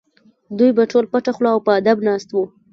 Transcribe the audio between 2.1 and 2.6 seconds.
وو.